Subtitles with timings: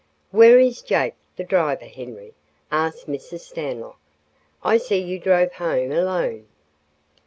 [0.31, 2.33] "Where is Jake, the driver, Henry?"
[2.71, 3.41] asked Mrs.
[3.41, 3.99] Stanlock.
[4.63, 6.47] "I see you drove home alone."